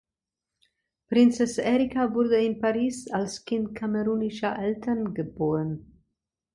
[1.09, 6.01] Princess Erika wurde in Paris als Kind kamerunischer Eltern geboren.